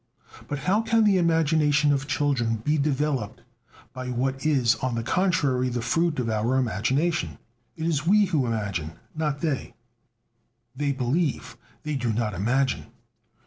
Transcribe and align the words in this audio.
But 0.47 0.57
how 0.57 0.81
can 0.81 1.03
the 1.03 1.19
imagination 1.19 1.91
of 1.93 2.07
children 2.07 2.55
be 2.55 2.79
developed 2.79 3.41
by 3.93 4.09
what 4.09 4.43
is, 4.47 4.73
on 4.77 4.95
the 4.95 5.03
contrary, 5.03 5.69
the 5.69 5.83
fruit 5.83 6.17
of 6.17 6.27
our 6.27 6.57
imagination? 6.57 7.37
It 7.77 7.85
is 7.85 8.07
we 8.07 8.25
who 8.25 8.47
imagine, 8.47 8.93
not 9.13 9.41
they; 9.41 9.75
they 10.75 10.91
believe, 10.91 11.55
they 11.83 11.93
do 11.95 12.11
not 12.13 12.33
imagine. 12.33 12.87